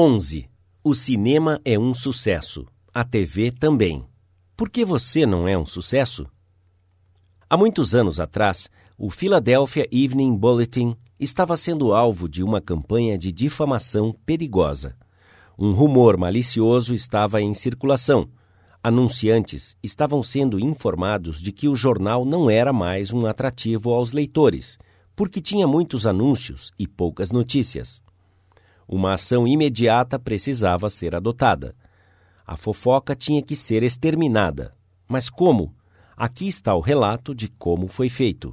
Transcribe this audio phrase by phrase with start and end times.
[0.00, 0.48] 11.
[0.84, 2.64] O cinema é um sucesso.
[2.94, 4.04] A TV também.
[4.56, 6.24] Por que você não é um sucesso?
[7.50, 13.32] Há muitos anos atrás, o Philadelphia Evening Bulletin estava sendo alvo de uma campanha de
[13.32, 14.94] difamação perigosa.
[15.58, 18.28] Um rumor malicioso estava em circulação.
[18.80, 24.78] Anunciantes estavam sendo informados de que o jornal não era mais um atrativo aos leitores,
[25.16, 28.00] porque tinha muitos anúncios e poucas notícias.
[28.88, 31.76] Uma ação imediata precisava ser adotada.
[32.46, 34.74] A fofoca tinha que ser exterminada.
[35.06, 35.74] Mas como?
[36.16, 38.50] Aqui está o relato de como foi feito.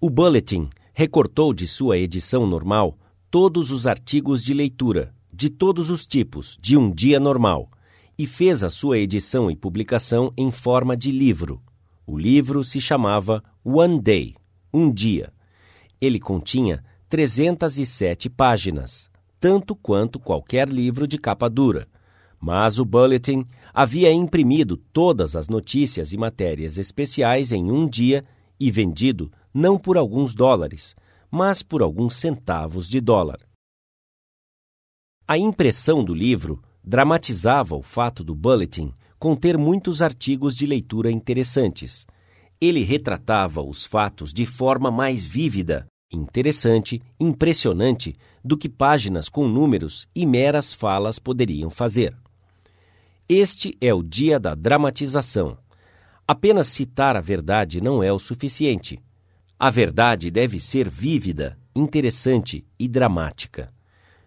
[0.00, 2.96] O Bulletin recortou de sua edição normal
[3.28, 7.68] todos os artigos de leitura, de todos os tipos, de um dia normal,
[8.16, 11.60] e fez a sua edição e publicação em forma de livro.
[12.06, 14.36] O livro se chamava One Day,
[14.72, 15.32] um dia.
[16.00, 21.86] Ele continha 307 páginas, tanto quanto qualquer livro de capa dura.
[22.40, 28.24] Mas o Bulletin havia imprimido todas as notícias e matérias especiais em um dia
[28.58, 30.96] e vendido não por alguns dólares,
[31.30, 33.40] mas por alguns centavos de dólar.
[35.28, 42.06] A impressão do livro dramatizava o fato do Bulletin conter muitos artigos de leitura interessantes.
[42.58, 50.08] Ele retratava os fatos de forma mais vívida interessante, impressionante do que páginas com números
[50.14, 52.16] e meras falas poderiam fazer.
[53.28, 55.56] Este é o dia da dramatização.
[56.26, 59.00] Apenas citar a verdade não é o suficiente.
[59.58, 63.72] A verdade deve ser vívida, interessante e dramática.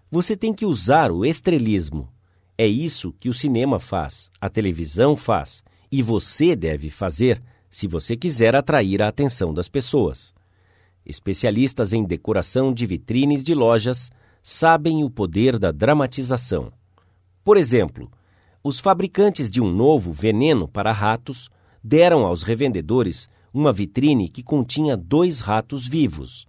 [0.10, 2.10] Você tem que usar o estrelismo.
[2.58, 8.16] É isso que o cinema faz, a televisão faz, e você deve fazer se você
[8.16, 10.35] quiser atrair a atenção das pessoas.
[11.06, 14.10] Especialistas em decoração de vitrines de lojas
[14.42, 16.72] sabem o poder da dramatização.
[17.44, 18.12] Por exemplo,
[18.64, 21.50] os fabricantes de um novo veneno para ratos
[21.84, 26.48] deram aos revendedores uma vitrine que continha dois ratos vivos.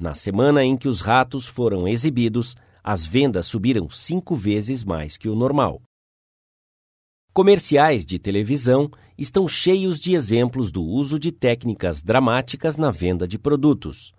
[0.00, 5.28] Na semana em que os ratos foram exibidos, as vendas subiram cinco vezes mais que
[5.28, 5.82] o normal.
[7.32, 13.38] Comerciais de televisão estão cheios de exemplos do uso de técnicas dramáticas na venda de
[13.38, 14.14] produtos.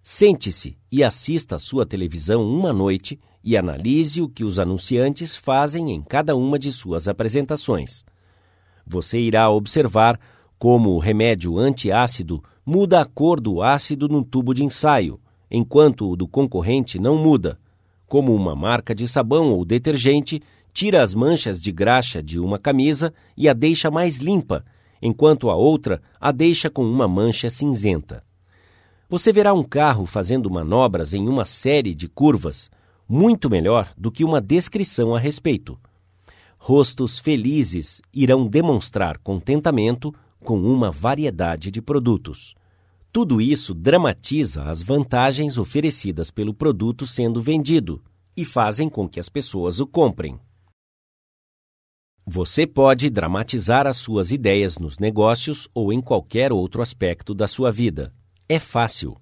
[0.00, 5.90] Sente-se e assista a sua televisão uma noite e analise o que os anunciantes fazem
[5.90, 8.04] em cada uma de suas apresentações.
[8.86, 10.16] Você irá observar
[10.56, 15.20] como o remédio antiácido muda a cor do ácido no tubo de ensaio,
[15.50, 17.58] enquanto o do concorrente não muda,
[18.06, 20.40] como uma marca de sabão ou detergente
[20.76, 24.62] tira as manchas de graxa de uma camisa e a deixa mais limpa,
[25.00, 28.22] enquanto a outra a deixa com uma mancha cinzenta.
[29.08, 32.70] Você verá um carro fazendo manobras em uma série de curvas,
[33.08, 35.78] muito melhor do que uma descrição a respeito.
[36.58, 42.54] Rostos felizes irão demonstrar contentamento com uma variedade de produtos.
[43.10, 48.02] Tudo isso dramatiza as vantagens oferecidas pelo produto sendo vendido
[48.36, 50.38] e fazem com que as pessoas o comprem.
[52.28, 57.70] Você pode dramatizar as suas ideias nos negócios ou em qualquer outro aspecto da sua
[57.70, 58.12] vida.
[58.48, 59.16] É fácil.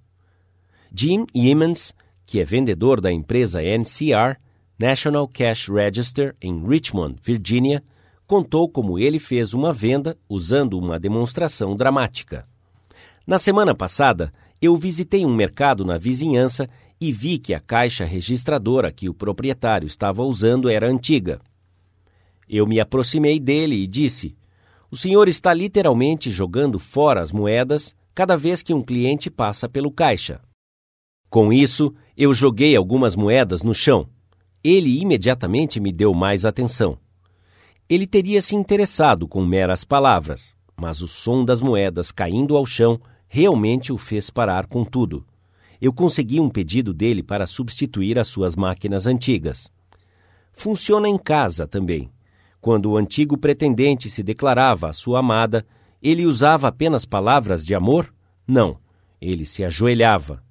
[0.91, 1.93] Jim Emmons,
[2.25, 4.41] que é vendedor da empresa NCR,
[4.79, 7.85] National Cash Register, em Richmond, Virgínia,
[8.27, 12.49] contou como ele fez uma venda usando uma demonstração dramática.
[13.27, 14.33] Na semana passada,
[14.63, 19.87] eu visitei um mercado na vizinhança e vi que a caixa registradora que o proprietário
[19.87, 21.39] estava usando era antiga.
[22.49, 24.37] Eu me aproximei dele e disse:
[24.91, 29.91] O senhor está literalmente jogando fora as moedas cada vez que um cliente passa pelo
[29.91, 30.41] caixa.
[31.29, 34.09] Com isso, eu joguei algumas moedas no chão.
[34.63, 36.97] Ele imediatamente me deu mais atenção.
[37.89, 43.01] Ele teria se interessado com meras palavras, mas o som das moedas caindo ao chão
[43.29, 45.27] realmente o fez parar com tudo.
[45.81, 49.71] Eu consegui um pedido dele para substituir as suas máquinas antigas.
[50.53, 52.09] Funciona em casa também.
[52.65, 55.67] Quando o antigo pretendente se declarava a sua amada,
[56.03, 58.11] ele usava apenas palavras de amor?
[58.49, 58.79] Não,
[59.21, 60.43] ele se ajoelhava.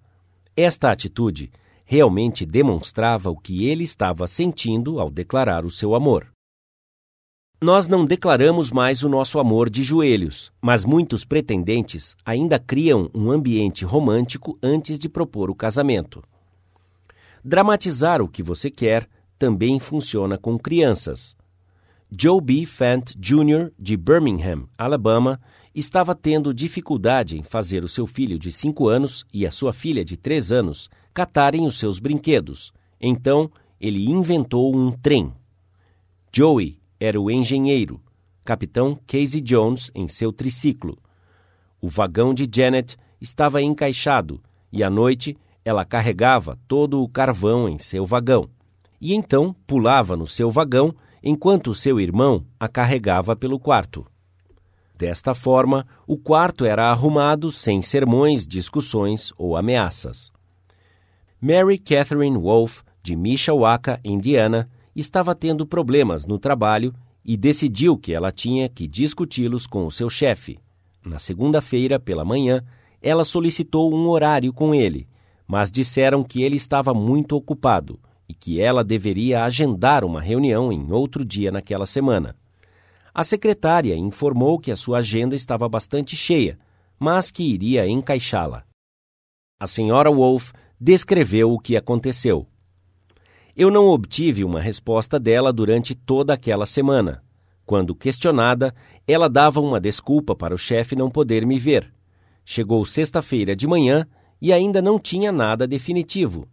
[0.56, 1.52] Esta atitude
[1.84, 6.28] realmente demonstrava o que ele estava sentindo ao declarar o seu amor.
[7.60, 13.32] Nós não declaramos mais o nosso amor de joelhos, mas muitos pretendentes ainda criam um
[13.32, 16.22] ambiente romântico antes de propor o casamento.
[17.44, 21.36] Dramatizar o que você quer também funciona com crianças.
[22.16, 22.66] Joe B.
[22.68, 25.42] Fant Jr., de Birmingham, Alabama,
[25.74, 30.06] estava tendo dificuldade em fazer o seu filho de cinco anos e a sua filha
[30.06, 32.72] de três anos catarem os seus brinquedos.
[33.02, 33.50] Então,
[33.82, 35.34] ele inventou um trem.
[36.32, 38.00] Joey era o engenheiro,
[38.46, 41.00] capitão Casey Jones em seu triciclo.
[41.82, 44.40] O vagão de Janet estava encaixado
[44.72, 48.48] e à noite ela carregava todo o carvão em seu vagão.
[49.02, 54.06] E então pulava no seu vagão enquanto seu irmão a carregava pelo quarto.
[54.94, 60.32] Desta forma, o quarto era arrumado sem sermões, discussões ou ameaças.
[61.42, 66.94] Mary Catherine Wolfe, de Mishawaka, Indiana, estava tendo problemas no trabalho
[67.26, 70.60] e decidiu que ela tinha que discuti-los com o seu chefe.
[71.06, 72.62] Na segunda-feira, pela manhã,
[73.02, 75.08] ela solicitou um horário com ele,
[75.48, 78.00] mas disseram que ele estava muito ocupado
[78.34, 82.36] e que ela deveria agendar uma reunião em outro dia naquela semana.
[83.14, 86.58] A secretária informou que a sua agenda estava bastante cheia,
[87.00, 88.64] mas que iria encaixá-la.
[89.60, 92.48] A senhora Wolf descreveu o que aconteceu.
[93.56, 97.24] Eu não obtive uma resposta dela durante toda aquela semana.
[97.68, 98.74] Quando questionada,
[99.08, 101.94] ela dava uma desculpa para o chefe não poder me ver.
[102.44, 104.08] Chegou sexta-feira de manhã
[104.42, 106.48] e ainda não tinha nada definitivo.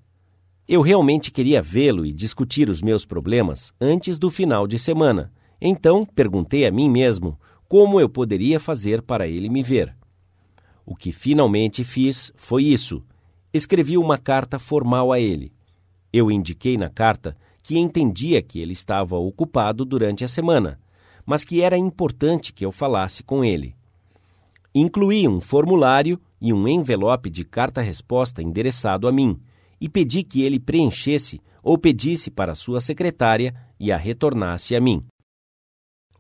[0.72, 6.06] Eu realmente queria vê-lo e discutir os meus problemas antes do final de semana então
[6.06, 7.37] perguntei a mim mesmo
[7.69, 9.93] como eu poderia fazer para ele me ver.
[10.87, 13.02] O que finalmente fiz foi isso.
[13.52, 15.52] Escrevi uma carta formal a ele.
[16.12, 20.78] Eu indiquei na carta que entendia que ele estava ocupado durante a semana,
[21.26, 23.75] mas que era importante que eu falasse com ele.
[24.73, 29.37] Incluí um formulário e um envelope de carta-resposta endereçado a mim
[29.81, 35.05] e pedi que ele preenchesse ou pedisse para sua secretária e a retornasse a mim.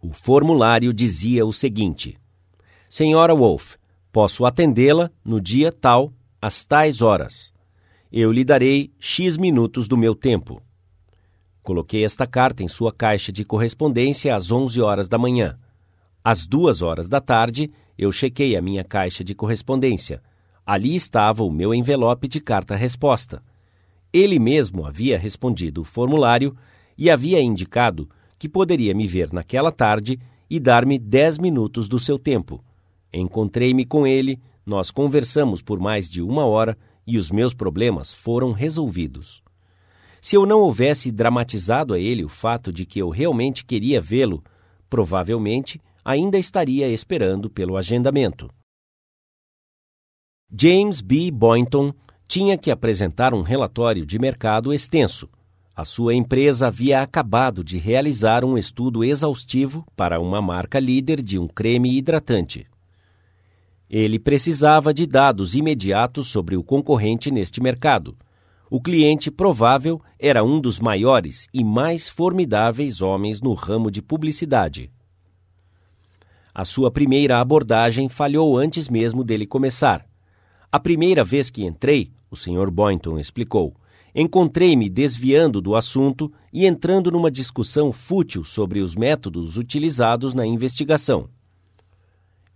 [0.02, 2.18] O formulário dizia o seguinte:
[2.88, 3.76] Senhora Wolf,
[4.10, 7.52] posso atendê-la no dia tal, às tais horas.
[8.10, 10.62] Eu lhe darei X minutos do meu tempo.
[11.62, 15.58] Coloquei esta carta em sua caixa de correspondência às 11 horas da manhã.
[16.24, 20.22] Às duas horas da tarde, eu chequei a minha caixa de correspondência.
[20.64, 23.42] Ali estava o meu envelope de carta-resposta.
[24.12, 26.56] Ele mesmo havia respondido o formulário
[26.98, 28.08] e havia indicado
[28.38, 30.18] que poderia me ver naquela tarde
[30.48, 32.64] e dar-me dez minutos do seu tempo.
[33.12, 36.76] Encontrei-me com ele, nós conversamos por mais de uma hora
[37.06, 39.42] e os meus problemas foram resolvidos.
[40.20, 44.42] Se eu não houvesse dramatizado a ele o fato de que eu realmente queria vê-lo,
[44.88, 48.50] provavelmente ainda estaria esperando pelo agendamento.
[50.52, 51.30] James B.
[51.30, 51.92] Boynton
[52.30, 55.28] tinha que apresentar um relatório de mercado extenso
[55.80, 61.38] a sua empresa havia acabado de realizar um estudo exaustivo para uma marca líder de
[61.38, 62.66] um creme hidratante.
[63.88, 68.14] Ele precisava de dados imediatos sobre o concorrente neste mercado.
[68.68, 74.92] O cliente provável era um dos maiores e mais formidáveis homens no ramo de publicidade.
[76.54, 80.06] A sua primeira abordagem falhou antes mesmo dele começar.
[80.70, 82.70] A primeira vez que entrei, o Sr.
[82.70, 83.74] Boynton explicou,
[84.14, 91.28] encontrei-me desviando do assunto e entrando numa discussão fútil sobre os métodos utilizados na investigação.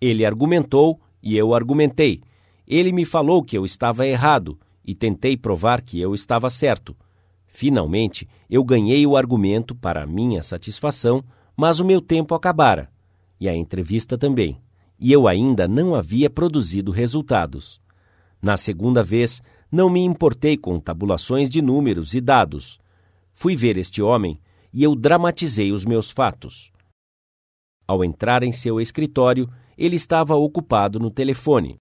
[0.00, 2.23] Ele argumentou e eu argumentei.
[2.67, 6.97] Ele me falou que eu estava errado e tentei provar que eu estava certo.
[7.47, 11.25] Finalmente, eu ganhei o argumento para minha satisfação,
[11.57, 12.90] mas o meu tempo acabara.
[13.40, 14.61] E a entrevista também.
[14.99, 17.81] E eu ainda não havia produzido resultados.
[18.43, 19.40] Na segunda vez,
[19.75, 22.78] não me importei com tabulações de números e dados.
[23.35, 24.40] Fui ver este homem
[24.73, 26.71] e eu dramatizei os meus fatos.
[27.85, 31.76] Ao entrar em seu escritório, ele estava ocupado no telefone.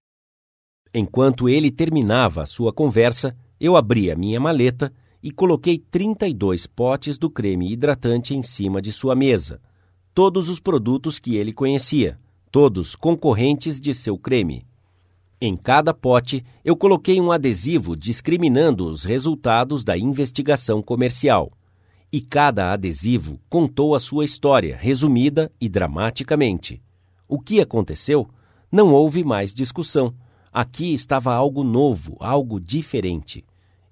[0.92, 7.16] Enquanto ele terminava a sua conversa, eu abri a minha maleta e coloquei 32 potes
[7.16, 9.62] do creme hidratante em cima de sua mesa.
[10.12, 12.18] Todos os produtos que ele conhecia,
[12.50, 14.66] todos concorrentes de seu creme.
[15.46, 21.52] Em cada pote, eu coloquei um adesivo discriminando os resultados da investigação comercial.
[22.10, 26.80] E cada adesivo contou a sua história, resumida e dramaticamente.
[27.28, 28.26] O que aconteceu?
[28.72, 30.14] Não houve mais discussão.
[30.50, 33.44] Aqui estava algo novo, algo diferente.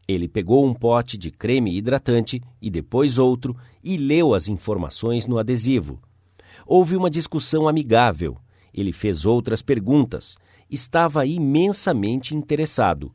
[0.08, 3.54] Ele pegou um pote de creme hidratante e depois outro
[3.84, 6.00] e leu as informações no adesivo.
[6.66, 8.38] Houve uma discussão amigável.
[8.72, 10.36] Ele fez outras perguntas.
[10.70, 13.12] Estava imensamente interessado.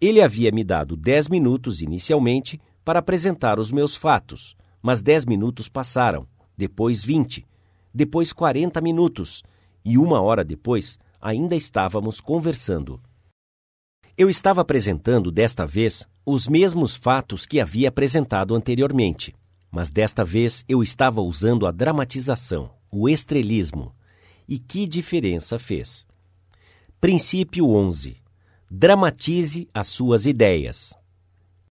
[0.00, 5.68] Ele havia me dado dez minutos inicialmente para apresentar os meus fatos, mas dez minutos
[5.68, 7.46] passaram, depois vinte,
[7.92, 9.42] depois quarenta minutos,
[9.84, 13.00] e uma hora depois ainda estávamos conversando.
[14.16, 19.34] Eu estava apresentando desta vez os mesmos fatos que havia apresentado anteriormente,
[19.70, 23.94] mas desta vez eu estava usando a dramatização, o estrelismo,
[24.48, 26.06] e que diferença fez.
[27.00, 28.16] Princípio 11.
[28.70, 30.94] Dramatize as suas ideias.